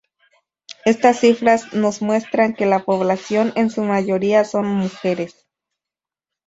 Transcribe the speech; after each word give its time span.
Estas 0.83 1.19
cifras 1.19 1.73
nos 1.75 2.01
muestran, 2.01 2.55
que 2.55 2.65
la 2.65 2.83
población 2.83 3.53
en 3.55 3.69
su 3.69 3.83
mayoría 3.83 4.43
son 4.45 4.65
mujeres. 4.65 5.45